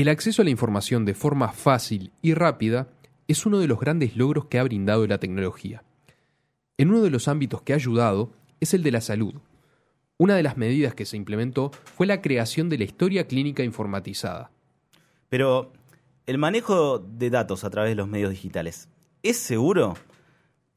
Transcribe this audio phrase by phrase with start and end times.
[0.00, 2.86] El acceso a la información de forma fácil y rápida
[3.26, 5.82] es uno de los grandes logros que ha brindado la tecnología.
[6.76, 8.30] En uno de los ámbitos que ha ayudado
[8.60, 9.34] es el de la salud.
[10.16, 14.52] Una de las medidas que se implementó fue la creación de la historia clínica informatizada.
[15.30, 15.72] Pero,
[16.26, 18.88] ¿el manejo de datos a través de los medios digitales
[19.24, 19.96] es seguro?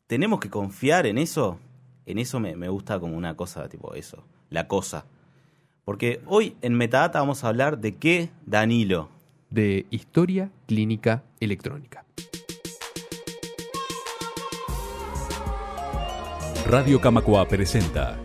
[0.08, 1.60] ¿Tenemos que confiar en eso?
[2.08, 5.06] En eso me, gusta como una cosa, tipo eso, la cosa.
[5.92, 9.10] Porque hoy en Metadata vamos a hablar de qué, Danilo.
[9.50, 12.06] De historia clínica electrónica.
[16.66, 18.18] Radio Camacua presenta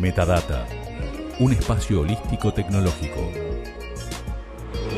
[0.00, 0.66] Metadata,
[1.38, 3.30] un espacio holístico tecnológico.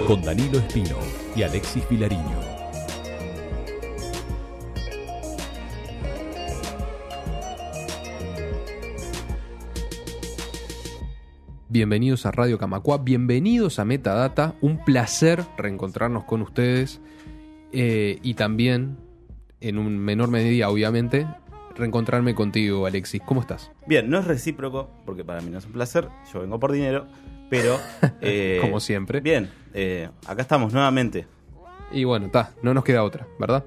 [0.06, 0.96] Con Danilo Espino
[1.36, 2.53] y Alexis Vilariño.
[11.78, 17.00] Bienvenidos a Radio Camacua, bienvenidos a Metadata, un placer reencontrarnos con ustedes
[17.72, 18.96] eh, y también,
[19.60, 21.26] en un menor medida obviamente,
[21.74, 23.20] reencontrarme contigo, Alexis.
[23.26, 23.72] ¿Cómo estás?
[23.88, 27.08] Bien, no es recíproco, porque para mí no es un placer, yo vengo por dinero,
[27.50, 27.80] pero...
[28.20, 29.18] eh, Como siempre.
[29.18, 31.26] Bien, eh, acá estamos nuevamente.
[31.90, 33.64] Y bueno, está, no nos queda otra, ¿verdad?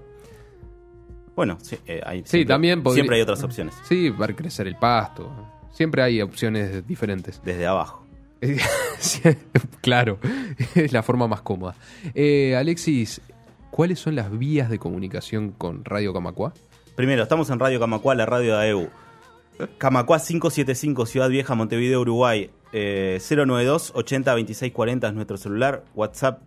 [1.36, 4.78] Bueno, sí, hay Sí, siempre, también podría- siempre hay otras opciones, Sí, ver crecer el
[4.78, 5.57] pasto.
[5.72, 7.42] Siempre hay opciones diferentes.
[7.44, 8.04] desde abajo.
[9.82, 10.20] Claro,
[10.76, 11.76] es la forma más cómoda.
[12.14, 13.22] Eh, Alexis,
[13.72, 16.54] ¿cuáles son las vías de comunicación con Radio Camacua?
[16.96, 18.90] Primero, estamos en Radio Camacua, la radio de AEU.
[19.78, 22.50] Camacua 575, Ciudad Vieja, Montevideo, Uruguay.
[22.74, 25.84] Eh, 092 80 26 40 es nuestro celular.
[25.96, 26.42] WhatsApp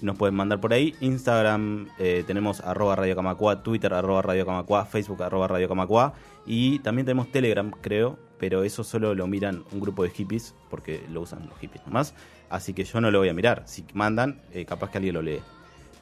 [0.00, 0.94] nos pueden mandar por ahí.
[1.00, 6.14] Instagram eh, tenemos arroba Radio Camacua, Twitter arroba Radio Camacua, Facebook arroba Radio Camacua.
[6.46, 11.02] Y también tenemos Telegram, creo, pero eso solo lo miran un grupo de hippies, porque
[11.10, 12.14] lo usan los hippies nomás.
[12.50, 13.62] Así que yo no lo voy a mirar.
[13.66, 15.40] Si mandan, eh, capaz que alguien lo lee.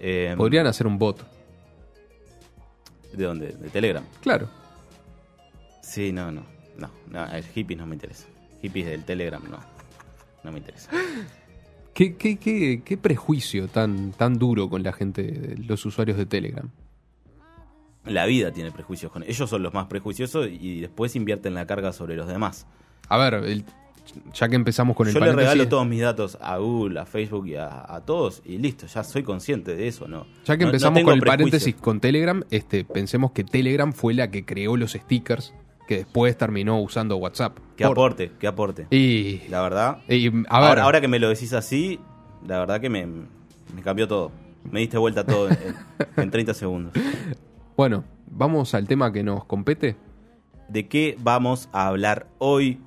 [0.00, 1.24] Eh, Podrían hacer un bot.
[3.12, 3.48] ¿De dónde?
[3.52, 4.04] ¿De Telegram?
[4.20, 4.48] Claro.
[5.82, 6.44] Sí, no, no.
[6.78, 8.26] No, no el hippies no me interesa.
[8.62, 9.58] Hippies del Telegram, no.
[10.42, 10.90] No me interesa.
[11.94, 16.68] ¿Qué, qué, qué, qué prejuicio tan, tan duro con la gente, los usuarios de Telegram?
[18.06, 19.48] La vida tiene prejuicios con ellos.
[19.48, 22.66] son los más prejuiciosos y después invierten la carga sobre los demás.
[23.08, 23.64] A ver, el-
[24.34, 27.46] ya que empezamos con el Yo le regalo todos mis datos a Google, a Facebook
[27.46, 30.26] y a, a todos y listo, ya soy consciente de eso, ¿no?
[30.44, 34.14] Ya que No- no empezamos con el paréntesis con Telegram, este, pensemos que Telegram fue
[34.14, 35.54] la que creó los stickers
[35.92, 37.58] que después terminó usando WhatsApp.
[37.76, 38.30] ¿Qué Por- aporte?
[38.38, 38.86] ¿Qué aporte?
[38.90, 39.98] Y, La verdad.
[40.08, 42.00] y, a ver, ahora, ahora que me lo decís así,
[42.46, 44.32] la verdad que me, me cambió todo.
[44.70, 45.58] Me diste vuelta todo en,
[46.16, 46.92] en 30 segundos.
[47.76, 49.96] bueno, vamos al tema que nos compete.
[50.68, 52.78] ¿De qué vamos a hablar hoy,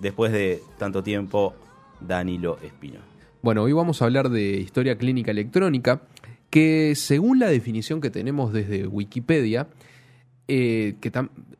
[0.00, 1.54] después de tanto tiempo,
[2.00, 3.00] Danilo Espino?
[3.42, 6.02] Bueno, hoy vamos a hablar de historia clínica electrónica,
[6.48, 9.66] que según la definición que tenemos desde Wikipedia,
[10.48, 11.08] eh, que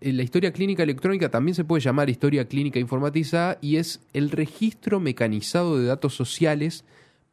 [0.01, 4.31] eh, la historia clínica electrónica también se puede llamar historia clínica informatizada y es el
[4.31, 6.85] registro mecanizado de datos sociales,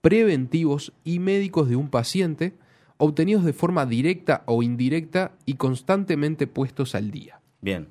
[0.01, 2.53] preventivos y médicos de un paciente,
[2.97, 7.39] obtenidos de forma directa o indirecta y constantemente puestos al día.
[7.61, 7.87] Bien,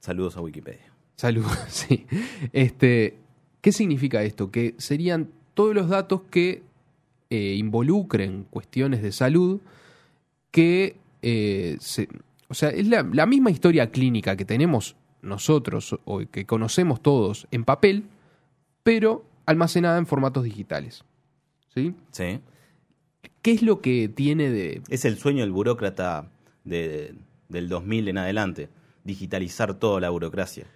[0.00, 0.92] saludos a Wikipedia.
[1.16, 2.06] Salud, sí.
[2.52, 3.16] Este,
[3.60, 4.50] ¿Qué significa esto?
[4.50, 6.62] Que serían todos los datos que
[7.30, 9.60] eh, involucren cuestiones de salud
[10.50, 12.08] que, eh, se-
[12.52, 17.48] o sea, es la, la misma historia clínica que tenemos nosotros o que conocemos todos
[17.50, 18.04] en papel,
[18.82, 21.02] pero almacenada en formatos digitales.
[21.74, 21.94] ¿Sí?
[22.10, 22.40] Sí.
[23.40, 24.82] ¿Qué es lo que tiene de...
[24.90, 26.28] Es el sueño del burócrata
[26.64, 27.14] de-
[27.48, 28.68] del 2000 en adelante,
[29.04, 30.66] digitalizar toda la burocracia.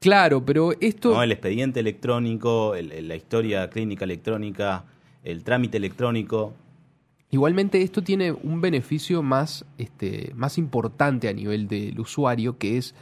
[0.00, 1.14] Claro, pero esto...
[1.14, 1.22] ¿no?
[1.22, 4.84] El expediente electrónico, el- el- la historia clínica electrónica,
[5.24, 6.52] el trámite electrónico.
[7.32, 12.94] Igualmente esto tiene un beneficio más, este, más importante a nivel del usuario, que es...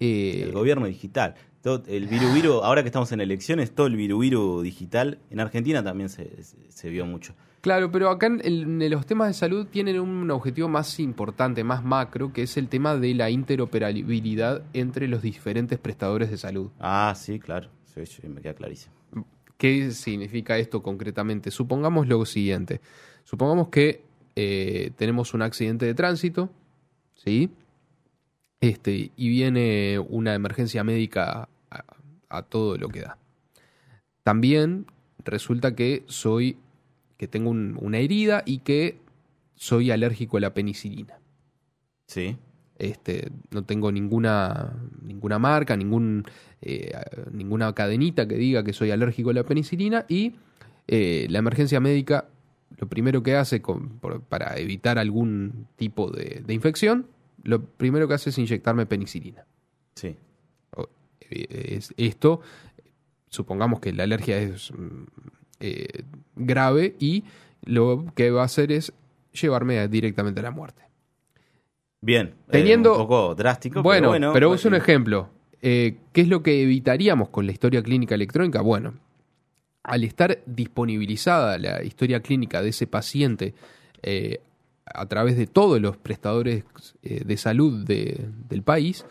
[0.00, 1.36] eh, El gobierno digital.
[1.62, 5.18] Todo, el viru viru, ahora que estamos en elecciones, todo el viru viru digital.
[5.30, 7.34] En Argentina también se, se- se vio mucho.
[7.60, 11.62] Claro, pero acá en, el- en los temas de salud tienen un objetivo más importante,
[11.62, 16.70] más macro, que es el tema de la interoperabilidad entre los diferentes prestadores de salud.
[16.80, 17.68] Ah, sí, claro.
[17.94, 18.94] Sí, sí, me queda clarísimo.
[19.56, 21.50] ¿Qué significa esto concretamente?
[21.50, 22.80] Supongamos lo siguiente.
[23.24, 24.02] Supongamos que
[24.36, 26.50] eh, tenemos un accidente de tránsito,
[27.14, 27.50] ¿sí?
[28.60, 31.48] Este, y viene una emergencia médica
[32.28, 33.18] a, todo lo que da.
[34.22, 34.86] También
[35.24, 36.58] resulta que soy,
[37.16, 38.98] que tengo un- una herida y que
[39.54, 41.18] soy alérgico a la penicilina.
[42.08, 42.36] Sí.
[42.78, 46.24] Este, no tengo ninguna, ninguna marca, ningún,
[46.62, 46.92] eh,
[47.32, 50.34] ninguna cadenita que diga que soy alérgico a la penicilina y
[50.88, 52.28] eh, la emergencia médica
[52.78, 57.06] lo primero que hace con- por- para evitar algún tipo de, de infección,
[57.44, 59.44] lo primero que hace es inyectarme penicilina.
[59.94, 60.16] Sí.
[61.30, 62.40] Eh, es- esto,
[63.28, 65.04] supongamos que la alergia es mm,
[65.60, 66.02] eh,
[66.36, 67.24] grave y
[67.64, 68.92] lo que va a hacer es
[69.32, 70.82] llevarme directamente a la muerte.
[72.06, 72.28] Bien.
[72.28, 73.82] eh, Teniendo- un poco drástico.
[73.82, 75.28] Bueno, pero, pero, bueno, uso un ejemplo.
[75.60, 78.60] Eh, ¿Qué es lo que evitaríamos con la historia clínica electrónica?
[78.60, 78.94] Bueno,
[79.82, 83.54] al estar disponibilizada la historia clínica de ese paciente
[84.02, 84.38] eh,
[84.84, 86.62] a través de todos los prestadores
[87.02, 89.04] de salud de- del país,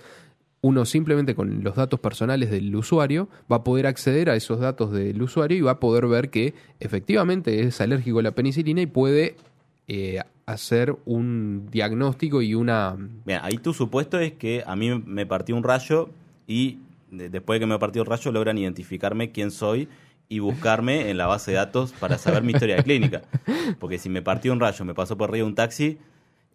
[0.62, 4.92] uno simplemente con los datos personales del usuario va a poder acceder a esos datos
[4.94, 8.86] del usuario y va a poder ver que efectivamente es alérgico a la penicilina y
[8.86, 9.36] puede
[9.88, 12.96] eh, hacer un diagnóstico y una
[13.26, 16.10] Bien, ahí tu supuesto es que a mí me partió un rayo
[16.48, 16.80] y
[17.12, 19.88] de- después de que me partió el rayo logran identificarme quién soy
[20.28, 23.22] y buscarme en la base de datos para saber mi historia clínica.
[23.80, 25.98] Porque si me partió un rayo, me pasó por arriba un taxi,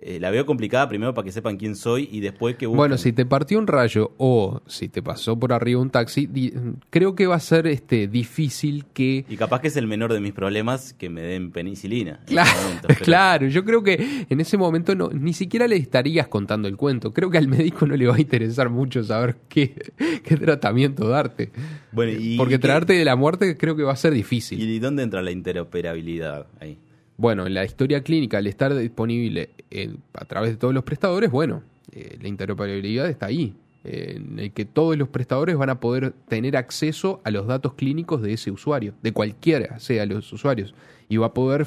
[0.03, 2.79] eh, la veo complicada primero para que sepan quién soy y después que busquen.
[2.79, 6.53] Bueno, si te partió un rayo o si te pasó por arriba un taxi, di-
[6.91, 10.21] creo que va a ser este difícil que Y capaz que es el menor de
[10.21, 12.21] mis problemas que me den penicilina.
[12.21, 15.77] en Claro, momento, pero- claro, yo creo que en ese momento no, ni siquiera le
[15.77, 17.13] estarías contando el cuento.
[17.13, 19.75] Creo que al médico no le va a interesar mucho saber qué,
[20.25, 21.51] qué tratamiento darte.
[21.93, 24.61] Bueno, y, Porque y traerte de la muerte creo que va a ser difícil.
[24.61, 26.79] ¿Y dónde entra la interoperabilidad ahí?
[27.21, 31.63] Bueno, la historia clínica, al estar disponible eh, a través de todos los prestadores, bueno,
[31.93, 33.55] eh, la interoperabilidad está ahí.
[33.85, 37.75] eh, en el que todos los prestadores van a poder tener acceso a los datos
[37.75, 40.75] clínicos de ese usuario, de cualquiera sea los usuarios,
[41.11, 41.67] y va a poder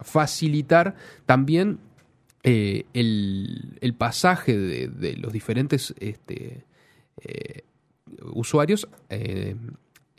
[0.00, 1.78] facilitar también
[2.42, 6.64] el, pasaje de, los diferentes este,
[8.32, 9.56] usuarios eh,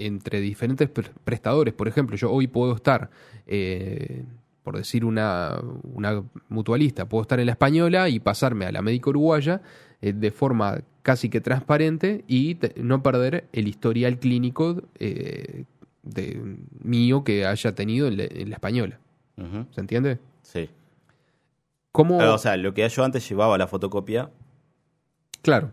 [0.05, 1.73] entre diferentes pre- prestadores.
[1.73, 3.09] Por ejemplo, yo hoy puedo estar,
[3.47, 4.23] eh,
[4.63, 9.09] por decir una, una mutualista, puedo estar en la española y pasarme a la médica
[9.09, 9.61] uruguaya
[10.01, 15.65] eh, de forma casi que transparente y no perder el historial clínico eh,
[16.03, 19.00] de, mío que haya tenido en la, en la española.
[19.71, 20.19] ¿Se entiende?
[20.44, 20.69] Sí.
[21.91, 22.17] ¿Cómo?
[22.17, 24.29] O sea, lo que yo antes llevaba la fotocopia,
[25.41, 25.71] Claro.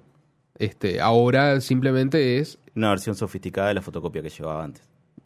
[0.60, 4.82] Este, ahora simplemente es una versión sofisticada de la fotocopia que llevaba antes.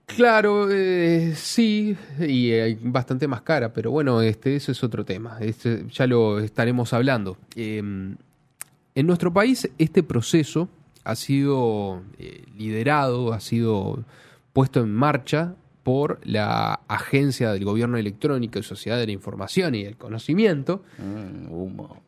[0.06, 5.38] Claro, eh, sí, y eh, bastante más cara, pero bueno, este, eso es otro tema.
[5.40, 7.36] Este, ya lo estaremos hablando.
[7.56, 10.68] Eh, en nuestro país, este proceso
[11.02, 14.04] ha sido eh, liderado, ha sido
[14.52, 19.82] puesto en marcha por la Agencia del Gobierno Electrónico y Sociedad de la Información y
[19.82, 22.02] el Conocimiento, Mm, humo.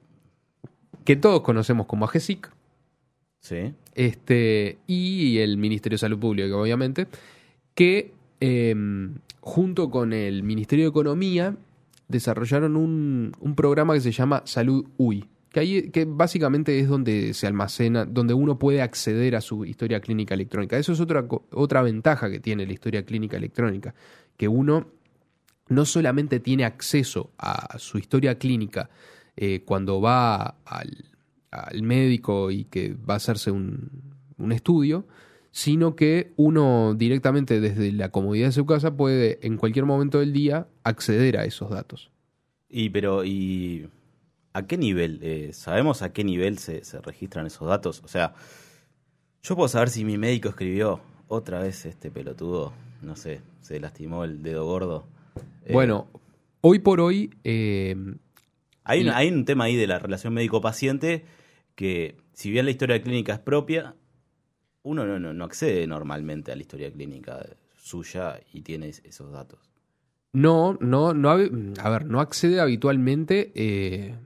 [1.05, 2.51] que todos conocemos como AGESIC,
[3.47, 3.73] Sí.
[3.95, 7.07] este, y el Ministerio de Salud Pública, obviamente,
[7.75, 8.75] que eh,
[9.41, 11.57] junto con el Ministerio de Economía
[12.09, 17.33] desarrollaron un, un programa que se llama Salud UI, que, ahí, que básicamente es donde
[17.33, 20.77] se almacena, donde uno puede acceder a su historia clínica electrónica.
[20.77, 23.95] Eso es otra, otra ventaja que tiene la historia clínica electrónica,
[24.37, 24.89] que uno
[25.69, 28.91] no solamente tiene acceso a su historia clínica
[29.37, 31.16] eh, cuando va al,
[31.61, 33.91] al médico y que va a hacerse un,
[34.39, 35.07] un estudio,
[35.51, 40.33] sino que uno directamente desde la comodidad de su casa puede en cualquier momento del
[40.33, 42.11] día acceder a esos datos.
[42.69, 43.89] Y pero, ¿y
[44.53, 45.21] a qué nivel?
[45.23, 48.03] eh, ¿Sabemos a qué nivel se, se registran esos datos?
[48.05, 48.35] O sea,
[49.43, 52.73] yo puedo saber si mi médico escribió otra vez este pelotudo,
[53.03, 55.07] no sé, se lastimó el dedo gordo.
[55.65, 56.09] Eh, Bueno,
[56.61, 57.97] hoy por hoy, eh,
[58.85, 61.25] Hay un, hay un tema ahí de la relación médico-paciente
[61.77, 63.95] que, si bien la historia clínica es propia,
[64.83, 69.31] uno no, no, no accede normalmente a la historia clínica suya y tiene es- esos
[69.31, 69.61] datos.
[70.33, 74.17] no, no, no, a ver, no accede habitualmente eh,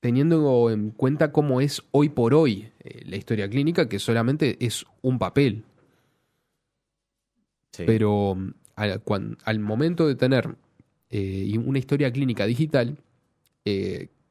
[0.00, 4.84] teniendo en cuenta cómo es hoy por hoy eh, la historia clínica, que solamente es
[5.00, 5.64] un papel.
[7.70, 7.84] Sí.
[7.86, 8.36] Pero
[8.74, 10.56] al, momento de tener
[11.10, 12.98] eh, una historia clínica digital,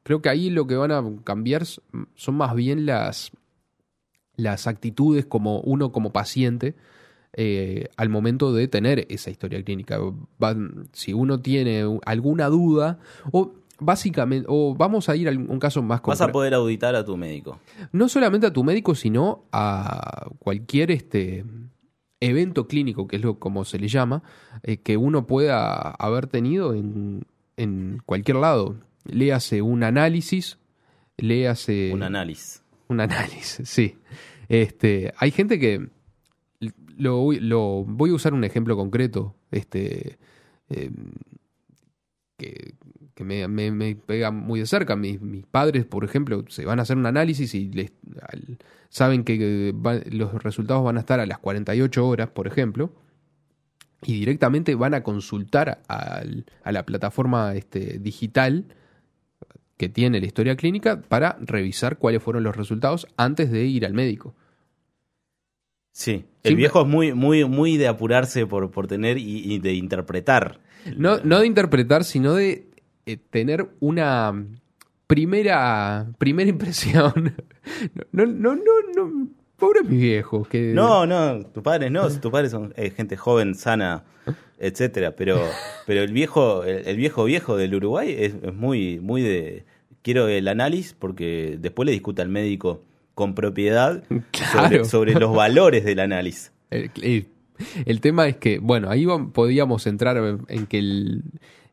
[0.02, 3.30] creo que ahí lo que van a cambiar son más bien las,
[4.36, 6.74] las actitudes como uno como paciente
[7.34, 9.98] eh, al momento de tener esa historia clínica.
[10.38, 12.98] Van- si uno tiene alguna duda
[13.30, 16.94] o básicamente, o vamos a ir a un caso más Vas a concreto poder auditar
[16.94, 17.58] a tu médico.
[17.92, 21.44] no solamente a tu médico, sino a cualquier este
[22.20, 24.22] evento clínico, que es lo como se le llama,
[24.62, 27.24] eh, que uno pueda haber tenido en,
[27.56, 28.76] en cualquier lado.
[29.04, 30.58] Léase un análisis,
[31.16, 32.62] léase Un análisis.
[32.88, 33.96] un análisis, sí.
[34.48, 35.88] Este, hay gente que
[36.96, 39.34] lo, voy- lo voy a usar un ejemplo concreto.
[39.50, 40.18] Este,
[40.68, 40.90] eh,
[43.14, 44.96] que me, me- me pega muy de cerca.
[44.96, 47.92] Mis, mis padres, por ejemplo, se van a hacer un análisis y les,
[48.28, 52.92] al- saben que va- los resultados van a estar a las 48 horas, por ejemplo,
[54.04, 58.66] y directamente van a consultar al- a la plataforma este, digital
[59.82, 63.94] que tiene la historia clínica para revisar cuáles fueron los resultados antes de ir al
[63.94, 64.32] médico.
[65.90, 69.72] Sí, el viejo es muy, muy, muy de apurarse por, por tener y, y de
[69.72, 70.60] interpretar.
[70.96, 72.68] No, no de interpretar, sino de
[73.06, 74.46] eh, tener una
[75.08, 77.34] primera, primera impresión.
[78.12, 79.28] No, no, no, no.
[79.56, 80.46] Pobres mis viejos.
[80.46, 80.72] Que...
[80.72, 84.04] No, no, tus padres no, tus padres son eh, gente joven, sana,
[84.60, 85.40] etcétera, pero,
[85.86, 89.64] pero el viejo, el, el viejo viejo del Uruguay es, es muy, muy de
[90.02, 92.82] quiero el análisis porque después le discuta al médico
[93.14, 94.84] con propiedad Claro.
[94.84, 96.52] sobre, sobre los valores del análisis.
[96.70, 97.26] El, el-
[97.84, 101.22] el tema es que, bueno, ahí podíamos entrar en en que el,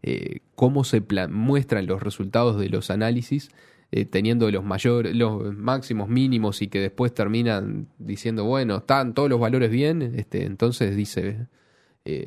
[0.03, 3.49] eh, cómo se muestran los resultados de los análisis,
[3.91, 9.29] eh, teniendo los mayores, los máximos mínimos y que después terminan diciendo, bueno, están todos
[9.31, 11.47] los valores bien, este, entonces dice,
[12.05, 12.25] eh,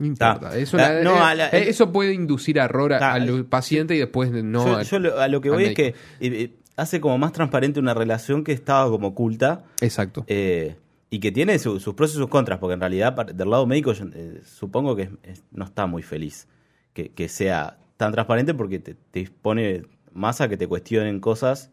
[0.00, 0.50] no importa.
[0.72, 4.64] La- no, eh, la- eh, eso puede inducir error a- al paciente y después no.
[4.66, 7.78] yo, al- yo lo- a lo que voy es que eh, hace como más transparente
[7.78, 10.24] una relación que estaba como oculta Exacto.
[10.26, 10.76] eh,
[11.10, 13.92] y que tiene su- sus pros y sus contras, porque en realidad del lado médico
[13.92, 14.06] yo,
[14.44, 16.48] supongo que es- no está muy feliz
[16.92, 21.70] que, que sea tan transparente porque te, te expone más a que te cuestionen cosas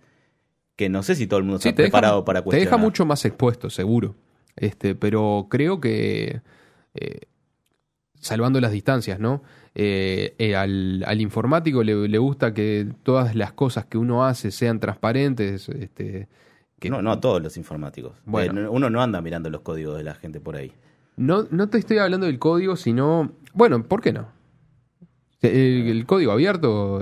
[0.76, 2.72] que no sé si todo el mundo Sí, está te deja- preparado para Te cuestionar.
[2.74, 4.16] deja mucho más expuesto, seguro.
[4.56, 6.42] Este, pero creo que,
[6.96, 7.22] eh,
[8.20, 9.44] salvando las distancias, ¿no?
[9.76, 14.52] Eh, eh, al, al informático le, le gusta que todas las cosas que uno hace
[14.52, 15.70] sean transparentes.
[15.70, 16.28] Este,
[16.80, 18.14] que No, no a todos los informáticos.
[18.26, 18.60] Bueno.
[18.60, 20.72] Eh, no- uno no anda mirando los códigos de la gente por ahí.
[21.16, 23.32] no, no te estoy hablando del código, sino.
[23.54, 24.28] Bueno, ¿por qué no?
[25.42, 27.00] El, el código abierto.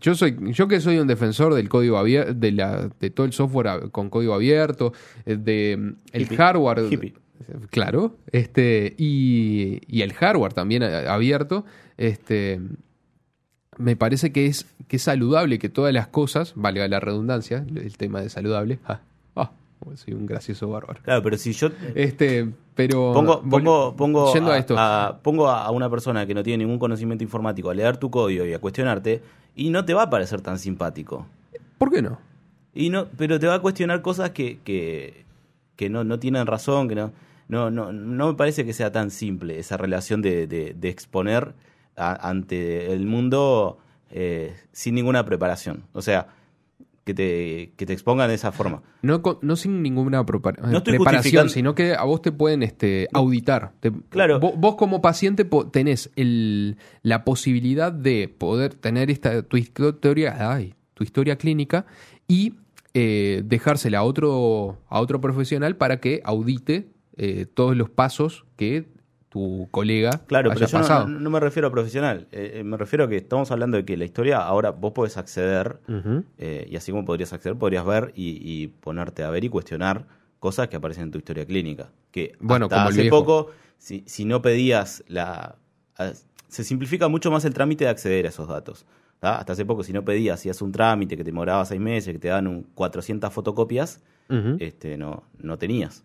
[0.00, 3.32] yo soy, yo que soy un defensor del código abierto, de la, de todo el
[3.32, 4.92] software con código abierto,
[5.26, 6.36] de mm, el Hippie.
[6.36, 6.86] hardware.
[6.88, 7.14] Hippie.
[7.70, 11.64] Claro, este, y, y el hardware también a- abierto,
[11.96, 12.60] este,
[13.76, 17.96] me parece que es, que es saludable que todas las cosas, valga la redundancia, el
[17.96, 19.00] tema de saludable, ah,
[19.36, 19.50] ah,
[19.94, 21.00] soy un gracioso bárbaro.
[21.02, 25.48] Claro, pero si yo Este, pero pongo, pongo, pongo, yendo a, a esto, a- pongo
[25.48, 28.58] a una persona que no tiene ningún conocimiento informático a leer tu código y a
[28.58, 29.22] cuestionarte,
[29.54, 31.26] y no te va a parecer tan simpático.
[31.78, 32.18] ¿por qué no?
[32.74, 35.24] Y no, pero te va a cuestionar cosas que, que,
[35.76, 37.12] que no, no tienen razón, que no,
[37.48, 41.54] no, no, no me parece que sea tan simple esa relación de, de, de exponer
[41.96, 43.78] a- ante el mundo
[44.10, 45.84] eh, sin ninguna preparación.
[45.92, 46.28] O sea,
[47.04, 48.82] que te, que te expongan de esa forma.
[49.00, 50.24] No, no sin ninguna No
[50.84, 53.72] preparación, sino que a vos te pueden este, auditar.
[53.80, 54.38] Te- Claro.
[54.40, 60.74] Vos, vos como paciente tenés el, la posibilidad de poder tener esta tu historia, ay,
[60.92, 61.86] tu historia clínica
[62.26, 62.56] y
[62.92, 66.88] eh, dejársela a otro, a otro profesional para que audite
[67.18, 68.86] eh, todos los pasos que
[69.28, 71.06] tu colega Claro, haya pero yo no- pasado.
[71.06, 72.26] no, no me refiero a profesional.
[72.32, 75.18] Eh, eh, me refiero a que estamos hablando de que la historia ahora vos podés
[75.18, 75.80] acceder,
[76.38, 80.06] eh, y así como podrías acceder, podrías ver y, y ponerte a ver y cuestionar
[80.38, 81.90] cosas que aparecen en tu historia clínica.
[82.10, 83.18] Que Bueno, hasta como hace viejo.
[83.18, 85.56] poco, si, si no pedías la...
[85.98, 86.12] a-
[86.48, 88.86] se simplifica mucho más el trámite de acceder a esos datos.
[89.20, 89.36] ¿tá?
[89.38, 92.18] Hasta hace poco, si no pedías, hacías un trámite que te demoraba seis meses, que
[92.18, 94.00] te dan un 400 fotocopias,
[94.58, 96.04] este, no, no tenías.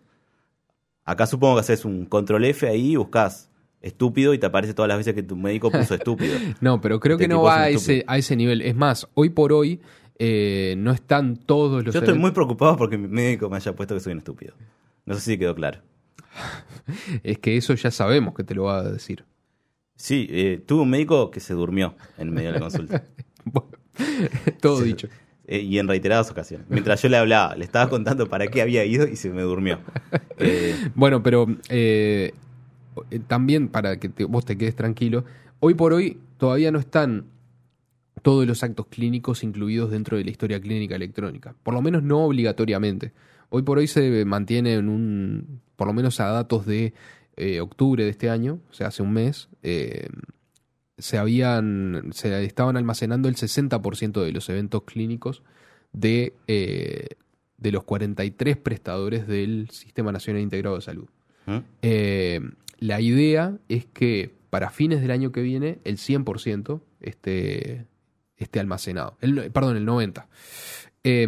[1.04, 4.88] Acá supongo que haces un control F ahí y buscas estúpido y te aparece todas
[4.88, 6.36] las veces que tu médico puso estúpido.
[6.60, 8.62] No, pero creo Este que no va a ese, a ese nivel.
[8.62, 9.80] Es más, hoy por hoy
[10.18, 13.94] eh, no están todos los Yo estoy muy preocupado porque mi médico me haya puesto
[13.94, 14.54] que soy un estúpido.
[15.04, 15.80] No sé si quedó claro.
[17.22, 19.24] Es que eso ya sabemos que te lo va a decir.
[19.96, 23.04] Sí, eh, tuve un médico que se durmió en medio de la consulta.
[23.46, 23.68] Bueno,
[24.62, 25.06] todo dicho.
[25.46, 26.66] Eh, y en reiteradas ocasiones.
[26.70, 29.78] Mientras yo le hablaba, le estaba contando para qué había ido y se me durmió.
[30.94, 32.32] Bueno, pero eh,
[33.26, 35.24] también para que te- vos te quedes tranquilo,
[35.60, 37.24] hoy por hoy todavía no están
[38.22, 41.54] todos los actos clínicos incluidos dentro de la historia clínica electrónica.
[41.62, 43.12] Por lo menos no obligatoriamente.
[43.50, 46.94] Hoy por hoy se mantiene en un, por lo menos a datos de
[47.36, 50.08] eh, octubre de este año, o sea, hace un mes, eh,
[50.98, 55.42] se habían, se estaban almacenando el 60% de los eventos clínicos
[55.92, 57.06] de, eh,
[57.58, 61.08] de los 43 prestadores del Sistema Nacional Integrado de Salud.
[61.46, 61.58] ¿Mm?
[61.82, 62.40] Eh,
[62.78, 67.86] la idea es que para fines del año que viene el 100% esté,
[68.36, 69.16] esté almacenado.
[69.20, 70.26] El, perdón, el 90%.
[71.02, 71.26] Eh,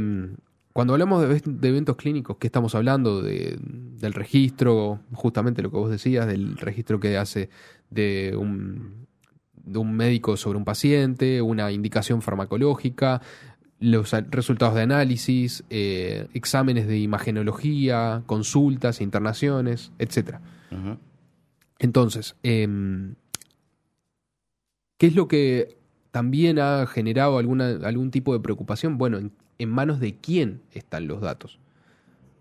[0.72, 3.22] cuando hablamos de, de eventos clínicos, ¿qué estamos hablando?
[3.22, 7.48] De- del registro, justamente lo que vos decías, del registro que hace
[7.88, 9.06] de un,
[9.66, 13.20] de un médico sobre un paciente, una indicación farmacológica,
[13.78, 20.36] los resultados de análisis, eh, exámenes de imagenología, consultas, internaciones, etc.
[21.78, 23.16] Entonces, em,
[24.96, 25.76] ¿qué es lo que
[26.10, 28.96] también ha generado alguna, algún tipo de preocupación?
[28.96, 31.58] Bueno, en, en manos de quién están los datos?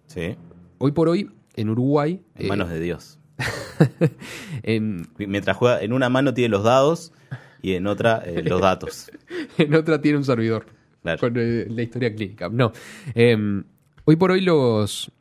[0.07, 0.37] Sí,
[0.77, 3.17] Hoy por hoy, en Uruguay, en eh, manos de Dios.
[4.63, 7.11] en, Mientras juega, en una mano tiene los dados
[7.61, 9.11] y en otra eh, los datos.
[9.57, 10.67] en otra tiene un servidor
[11.01, 11.19] Claro.
[11.19, 12.49] con eh, la historia clínica.
[12.49, 12.71] No.
[13.13, 13.63] Em,
[14.05, 15.11] hoy por hoy los,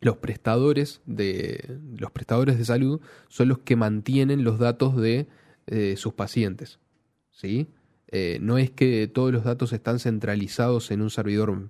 [0.00, 5.28] los prestadores de los prestadores de salud son los que mantienen los datos de
[5.66, 6.80] eh, sus pacientes.
[7.30, 7.68] ¿Sí?
[8.40, 11.68] No es que todos los datos están centralizados en un servidor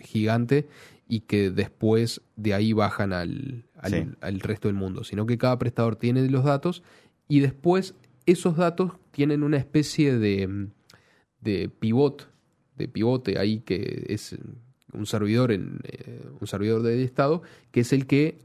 [0.00, 0.66] gigante
[1.06, 4.06] y que después de ahí bajan al, al, Sí.
[4.20, 6.82] al resto del mundo, sino que cada prestador tiene los datos
[7.28, 7.94] y después
[8.26, 10.68] esos datos tienen una especie de,
[11.40, 12.28] de pivot,
[12.76, 14.36] de pivote ahí que es
[14.92, 18.38] un servidor en eh, un servidor del estado que es el que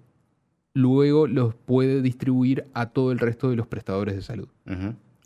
[0.73, 4.47] luego los puede distribuir a todo el resto de los prestadores de salud.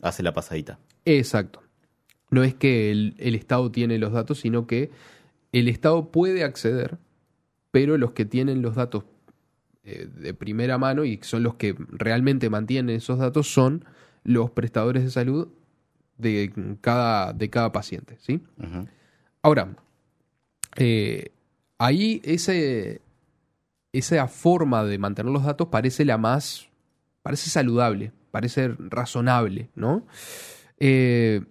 [0.02, 0.78] Hace la pasadita.
[1.04, 1.62] Exacto.
[2.30, 4.90] No es que el, el Estado tiene los datos, sino que
[5.52, 6.98] el Estado puede acceder,
[7.72, 9.02] pero los que tienen los datos
[9.84, 13.84] eh, de primera mano y son los que realmente mantienen esos datos son
[14.24, 15.48] los prestadores de salud
[16.18, 18.18] de cada, de cada paciente.
[18.20, 18.42] ¿sí?
[19.42, 19.74] Ahora,
[20.76, 21.32] eh,
[21.78, 23.00] ahí ese,
[23.92, 26.68] esa forma de mantener los datos parece la más,
[27.22, 30.06] parece saludable, parece razonable, ¿no?
[30.78, 31.42] Eh,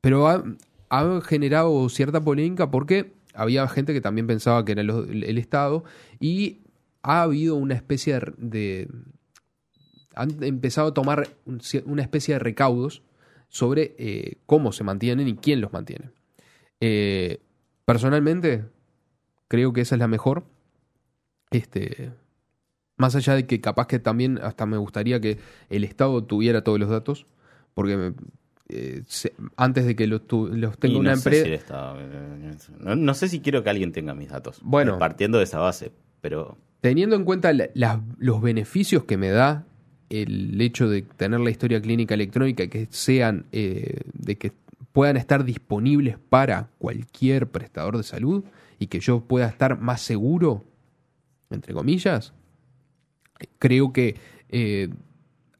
[0.00, 0.42] pero ha,
[0.90, 5.84] ha generado cierta polémica porque había gente que también pensaba que era el, Estado
[6.18, 6.58] y
[7.02, 8.88] ha habido una especie de, de-
[10.14, 11.28] han empezado a tomar
[11.86, 13.02] una especie de recaudos
[13.48, 16.10] sobre eh, cómo se mantienen y quién los mantiene.
[16.80, 17.40] Eh,
[17.84, 18.64] personalmente,
[19.48, 20.44] creo que esa es la mejor.
[21.50, 22.12] Este,
[22.96, 26.78] más allá de que capaz que también hasta me gustaría que el Estado tuviera todos
[26.78, 27.26] los datos,
[27.74, 28.14] porque me-
[28.68, 31.44] eh, se- antes de que los, tu- los tenga una empresa...
[32.58, 34.60] si no, no sé si quiero que alguien tenga mis datos.
[34.62, 34.98] Bueno.
[34.98, 37.52] Partiendo de esa base, pero Teniendo en cuenta
[38.18, 39.66] los beneficios que me da
[40.08, 44.52] el hecho de tener la historia clínica electrónica, que sean, eh, de que
[44.92, 48.44] puedan estar disponibles para cualquier prestador de salud
[48.78, 50.64] y que yo pueda estar más seguro,
[51.50, 52.32] entre comillas,
[53.58, 54.16] creo que
[54.48, 54.88] eh,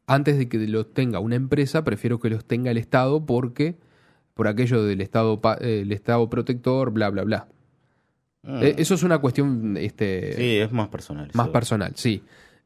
[0.06, 3.76] antes de que los tenga una empresa, prefiero que los tenga el Estado porque
[4.35, 7.48] por aquello del Estado, eh, el Estado protector, bla, bla, bla.
[8.42, 11.31] Mm, Eh, Eso es una cuestión este, sí, es más personal.
[11.35, 12.22] más personal, sí.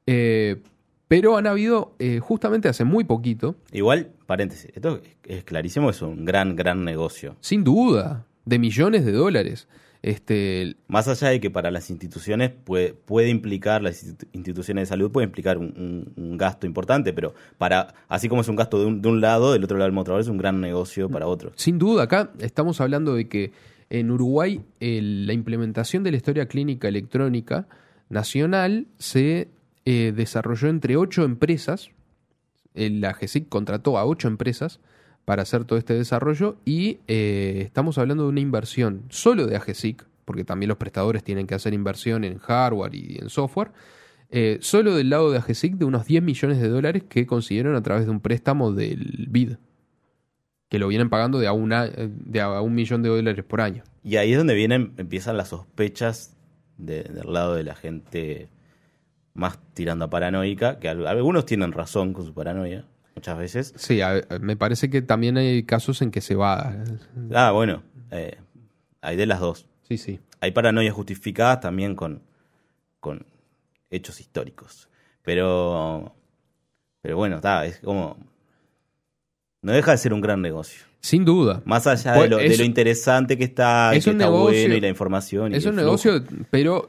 [0.07, 0.63] Eh,
[1.09, 6.25] pero han habido, eh, justamente hace muy poquito, Igual, paréntesis, esto es- clarísimo, es un
[6.25, 7.37] gran, gran negocio.
[7.41, 9.69] sin duda, de millones de dólares.
[10.03, 14.87] Este, Más allá de que para las instituciones puede, puede implicar, las institu- instituciones de
[14.87, 15.73] salud puede implicar un,
[16.17, 19.23] un- un gasto importante, pero para así como es un gasto de un, de un
[19.23, 21.55] lado, del otro lado del mostrador es un gran negocio para otros.
[21.57, 23.53] sin duda, acá estamos hablando de que
[23.99, 27.67] en Uruguay la implementación de la historia clínica electrónica
[28.09, 29.49] nacional se
[29.85, 31.91] eh, desarrolló entre ocho empresas.
[32.75, 34.81] El- La GESIC contrató a ocho empresas
[35.25, 40.05] para hacer todo este desarrollo y eh, estamos hablando de una inversión solo de AGESIC,
[40.25, 43.71] porque también los prestadores tienen que hacer inversión en hardware y en software,
[44.31, 47.83] eh, solo del lado de AGESIC de unos 10 millones de dólares que consiguieron a
[47.83, 49.53] través de un préstamo del BID,
[50.69, 53.61] que lo vienen pagando de a, una, eh, de a un millón de dólares por
[53.61, 53.83] año.
[54.03, 56.37] Y ahí es donde vienen, empiezan las sospechas
[56.79, 58.49] de- del lado de la gente
[59.35, 63.75] más tirando a paranoica, que al- algunos tienen razón con su paranoia, muchas veces.
[63.77, 66.75] Sí, a- me parece que también hay casos en que se va.
[67.33, 68.39] Ah, bueno, eh,
[69.01, 69.67] hay de las dos.
[69.89, 70.21] Sí, sí.
[70.41, 72.23] Hay paranoias justificadas también con,
[73.01, 73.27] con
[73.91, 74.89] hechos históricos.
[75.23, 76.15] Pero,
[77.01, 78.17] pero bueno, está, es como...
[79.65, 80.85] No deja de ser un gran negocio.
[81.01, 81.63] Sin duda.
[81.65, 84.61] Más allá Pues de lo, de lo interesante que está, es que un está negocio-
[84.61, 85.53] bueno y la información.
[85.53, 86.89] y Es un negocio, pero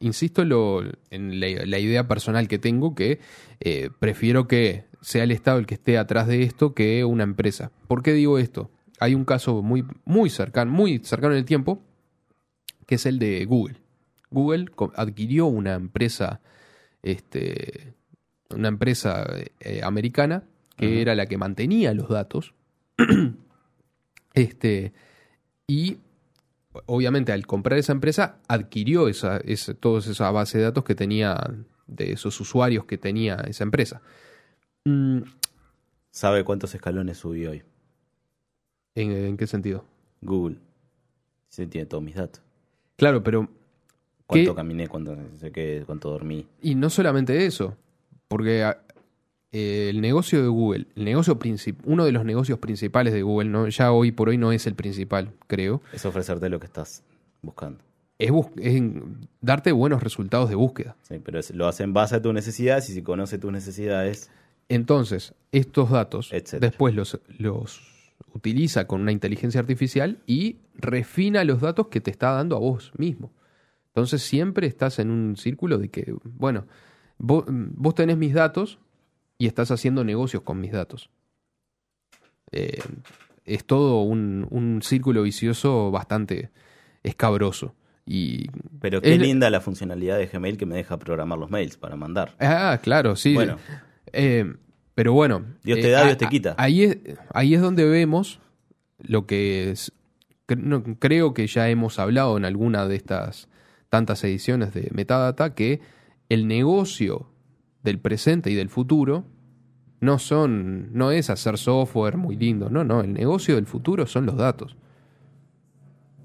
[0.00, 3.20] insisto en, lo- en la, la idea personal que tengo, que
[3.60, 7.70] eh, prefiero que sea el Estado el que esté atrás de esto que una empresa.
[7.88, 8.70] ¿Por qué digo esto?
[9.00, 11.82] Hay un caso muy, muy cercano, muy cercano en el tiempo,
[12.86, 13.76] que es el de Google.
[14.30, 16.40] Google adquirió una empresa,
[17.02, 17.94] este,
[18.50, 19.26] una empresa
[19.60, 20.44] eh, americana
[20.82, 22.54] que era la que mantenía los datos.
[24.34, 24.92] este,
[25.66, 25.98] y
[26.86, 31.36] obviamente al comprar esa empresa adquirió esa, esa, toda esa base de datos que tenía
[31.86, 34.02] de esos usuarios que tenía esa empresa.
[34.84, 35.20] Mm,
[36.10, 37.62] sabe cuántos escalones subí hoy.
[38.94, 39.84] ¿En, en qué sentido?
[40.20, 40.58] Google.
[41.48, 42.42] Se tiene todos mis datos.
[42.96, 43.48] Claro, pero...
[44.26, 45.14] Cuánto caminé, cuánto,
[45.84, 46.46] cuánto dormí.
[46.62, 47.76] Y no solamente eso,
[48.28, 48.64] porque
[49.52, 51.38] eh, el negocio de Google, el negocio
[51.84, 53.68] uno de los negocios principales de Google, ¿no?
[53.68, 57.02] ya hoy por hoy no es el principal, creo, Es ofrecerte lo que estás
[57.42, 57.78] buscando.
[58.18, 58.80] es, bus- es
[59.40, 60.96] darte buenos resultados de búsqueda.
[61.02, 64.30] Sí, pero es- lo hace en base a tus necesidades y si conoce tus necesidades,
[64.68, 66.70] Entonces, estos datos Etcétera.
[66.70, 67.82] después los, los
[68.32, 72.92] utiliza con una inteligencia artificial y refina los datos que te está dando a vos
[72.96, 73.30] mismo.
[73.88, 76.64] Entonces siempre estás en un círculo de que, bueno,
[77.18, 78.78] vos, vos tenés mis datos
[79.42, 81.10] y estás haciendo negocios con mis datos.
[82.52, 82.80] Eh,
[83.44, 86.50] es todo un, un círculo vicioso bastante
[87.02, 87.74] escabroso.
[88.06, 88.48] Y,
[88.80, 91.96] pero qué Es- linda la funcionalidad de Gmail que me deja programar los mails para
[91.96, 92.34] mandar.
[92.38, 93.34] ah, claro, sí.
[93.34, 93.58] Bueno.
[94.12, 94.54] Eh,
[94.94, 95.44] pero bueno.
[95.64, 96.54] Dios te eh, da, Dios te quita.
[96.58, 96.98] Ahí es,
[97.34, 98.38] ahí es donde vemos
[99.00, 99.90] lo que es.
[100.56, 103.48] no, creo que ya hemos hablado en alguna de estas
[103.88, 105.80] tantas ediciones de Metadata que
[106.28, 107.26] el negocio
[107.82, 109.24] del presente y del futuro
[110.00, 110.92] no son.
[110.92, 112.70] no es hacer software muy lindo.
[112.70, 113.00] No, no.
[113.02, 114.76] El negocio del futuro son los datos.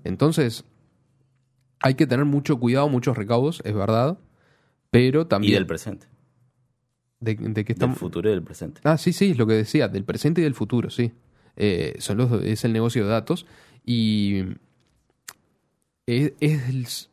[0.04, 0.63] Entonces.
[1.80, 4.17] Hay que tener mucho cuidado, muchos recaudos, es verdad.
[4.89, 5.52] Pero también.
[5.52, 6.08] Y del presente.
[7.20, 8.00] de, de que Del estamos.
[8.00, 8.82] futuro y del presente.
[8.84, 11.12] Ah, sí, sí, es lo que decía, del presente y del futuro, sí.
[11.56, 13.46] Eh, son los, es el negocio de datos
[13.86, 14.43] y
[16.08, 17.10] es, es,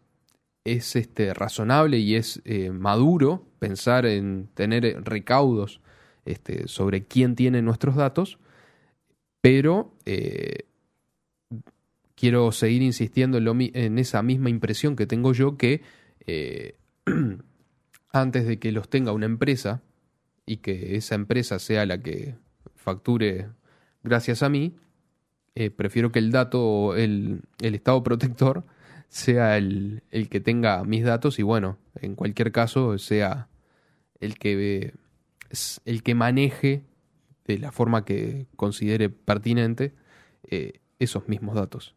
[0.64, 5.80] es, este, razonable y es eh, maduro pensar en tener eh, recaudos
[6.24, 8.38] este, sobre quién tiene nuestros datos,
[9.42, 10.66] pero eh,
[12.14, 15.82] quiero seguir insistiendo en, esa misma impresión que tengo yo que
[18.12, 19.82] antes de que los tenga una empresa,
[20.46, 22.34] y que esa empresa sea la que
[22.74, 23.48] facture
[24.02, 24.76] gracias a mí,
[25.76, 28.64] prefiero que el dato, el estado protector,
[29.08, 33.48] sea el, el que tenga mis datos y bueno, en cualquier caso sea
[34.20, 34.94] el que,
[35.84, 36.82] el que maneje
[37.46, 39.94] de la forma que considere pertinente
[40.44, 41.94] eh, esos mismos datos.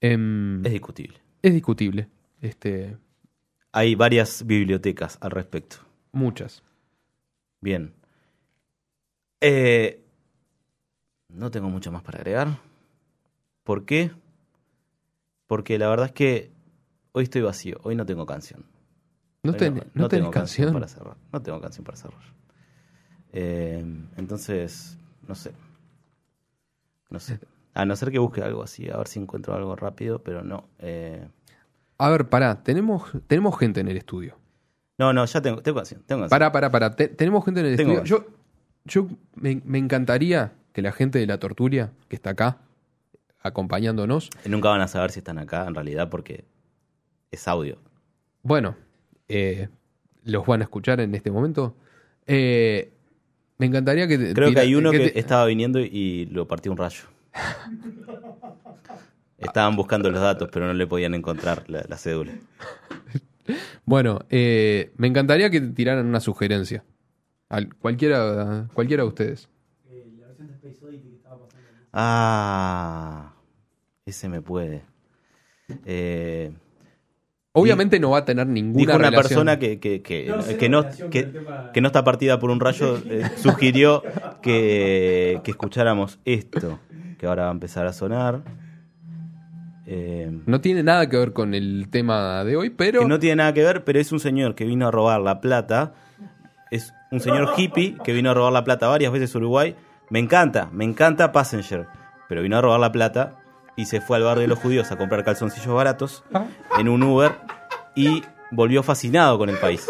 [0.00, 1.18] Em, Es discutible.
[1.42, 2.08] es discutible,
[2.40, 2.96] este,
[3.72, 5.76] Hay varias bibliotecas al respecto.
[6.12, 6.62] muchas.
[7.60, 7.92] Bien.
[9.40, 10.04] Eh,
[11.28, 12.58] no tengo mucho más para agregar.
[13.64, 14.10] ¿Por qué?
[15.48, 16.52] Porque la verdad es que
[17.12, 17.78] hoy estoy vacío.
[17.82, 18.64] Hoy no tengo canción.
[19.42, 20.72] No, ten- no, tengo canción.
[20.72, 21.16] para cerrar.
[21.32, 22.20] No tengo canción para cerrar.
[23.32, 23.84] Eh,
[24.16, 25.52] entonces, no sé.
[27.10, 27.40] No sé.
[27.74, 30.64] A no ser que busque algo así, a ver si encuentro algo rápido, pero no.
[30.78, 31.26] Eh,
[31.98, 34.36] A ver, pará, tenemos, tenemos gente en el estudio.
[34.98, 36.02] no, no, ya tengo, tengo canción.
[36.06, 36.30] Tengo canción.
[36.30, 36.94] Pará, pará, pará.
[36.96, 38.26] Te- tenemos gente en el Tengo estudio.
[38.26, 38.26] Yo,
[38.84, 42.58] yo me, me encantaría que la gente de la torturia, que está acá,
[43.40, 46.44] acompañándonos, Nunca van a saber si están acá en realidad porque
[47.30, 47.78] es audio.
[48.42, 48.76] bueno,
[49.28, 49.68] eh,
[50.24, 51.74] los van a escuchar en este momento.
[52.26, 52.92] Eh,
[53.58, 54.18] me encantaría que...
[54.18, 57.02] te- Creo que hay uno que, te- estaba viniendo y lo partió un rayo.
[59.38, 62.32] Estaban buscando los datos, pero no le podían encontrar la, la cédula.
[63.84, 66.84] Bueno, eh, me encantaría que tiraran una sugerencia.
[67.48, 69.48] Al- cualquiera, cualquiera de ustedes.
[71.92, 73.32] Ah,
[74.06, 74.82] ese me puede.
[75.84, 76.52] Eh,
[77.52, 79.22] Obviamente no va a tener ninguna dijo una relación.
[79.28, 83.22] persona que, que, que, No, que no, que no está partida por un rayo, eh,
[83.36, 84.02] sugirió
[84.42, 86.78] que, que escucháramos esto,
[87.18, 88.42] que ahora va a empezar a sonar.
[89.86, 93.00] Eh, No tiene nada que ver con el tema de hoy, pero...
[93.00, 95.40] que no tiene nada que ver, pero es un señor que vino a robar la
[95.40, 95.94] plata.
[96.70, 99.74] Es un señor hippie que vino a robar la plata varias veces a Uruguay.
[100.10, 101.86] Me encanta, me encanta Passenger,
[102.28, 103.36] pero vino a robar la plata
[103.76, 106.24] y se fue al barrio de los judíos a comprar calzoncillos baratos
[106.78, 107.32] en un Uber
[107.94, 109.88] y volvió fascinado con el país.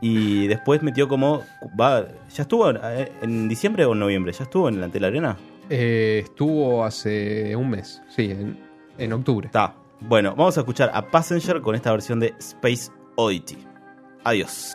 [0.00, 1.42] Y después metió como...
[1.78, 4.32] Va, ¿Ya estuvo eh, en diciembre o en noviembre?
[4.32, 5.36] ¿Ya estuvo en la Antela Arena?
[5.70, 8.58] Eh, estuvo hace un mes, sí, en,
[8.98, 9.46] en octubre.
[9.46, 9.74] Está.
[10.00, 13.58] Bueno, vamos a escuchar a Passenger con esta versión de Space Oddity.
[14.24, 14.74] Adiós.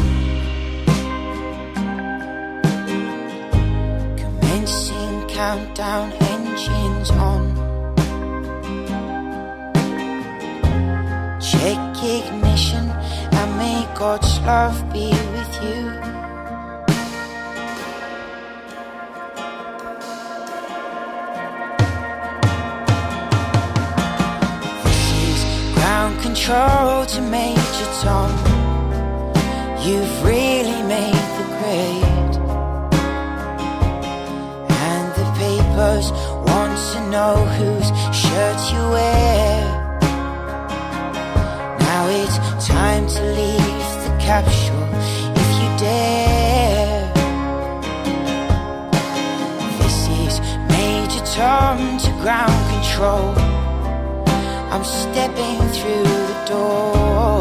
[5.41, 7.43] countdown, engines on.
[11.49, 11.79] Check
[12.19, 12.85] ignition,
[13.37, 15.79] and may God's love be with you.
[24.83, 25.39] This is
[25.73, 28.29] ground control to Major Tom.
[29.83, 31.10] You've really made
[37.21, 37.89] know whose
[38.21, 39.61] shirt you wear.
[41.87, 44.87] Now it's time to leave the capsule
[45.41, 47.01] if you dare.
[49.81, 50.33] This is
[50.75, 53.27] Major Tom to ground control.
[54.73, 57.40] I'm stepping through the door.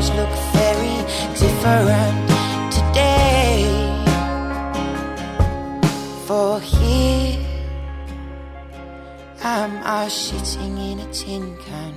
[0.00, 0.96] Stars look very
[1.40, 2.28] different
[2.70, 3.64] today.
[6.26, 7.38] For here
[9.42, 11.94] am I sitting in a tin can,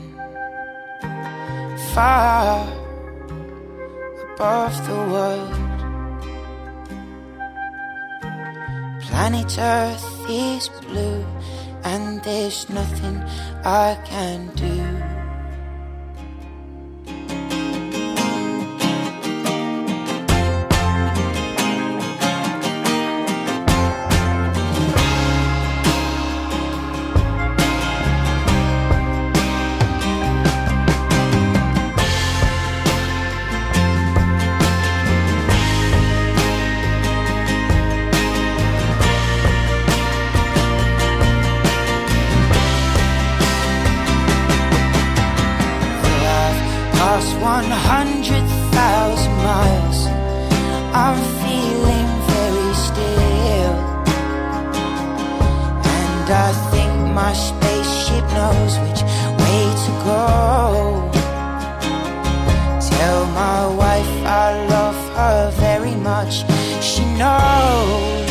[1.94, 2.68] far
[4.34, 5.54] above the world.
[9.02, 11.26] Planet Earth is blue,
[11.84, 13.18] and there's nothing
[13.66, 14.99] I can do.
[58.38, 59.02] Knows which
[59.42, 60.22] way to go.
[62.92, 66.44] Tell my wife I love her very much,
[66.82, 68.30] she knows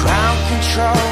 [0.00, 1.06] ground control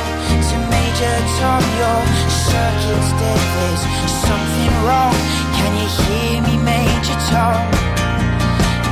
[0.49, 1.63] to Major Tom.
[1.81, 2.01] Your
[2.49, 3.43] circuit's dead.
[3.55, 3.85] There's
[4.29, 5.17] something wrong.
[5.59, 7.63] Can you hear me, Major Tom?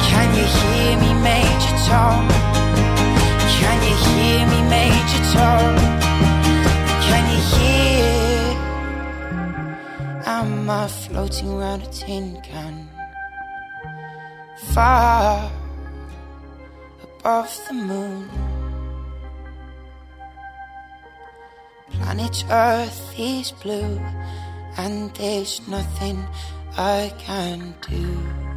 [0.09, 2.28] Can you hear me, Major Tom?
[3.57, 6.02] Can you hear me, Major Tom?
[7.42, 8.57] Can you hear?
[10.26, 12.88] Am I floating around a tin can?
[14.72, 15.50] Far
[17.02, 18.28] above the moon.
[21.90, 24.00] Planet Earth is blue,
[24.76, 26.24] and there's nothing
[26.76, 28.52] I can do.